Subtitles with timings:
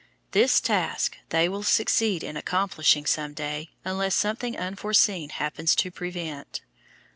[0.31, 6.61] This task they will succeed in accomplishing some day unless something unforeseen happens to prevent.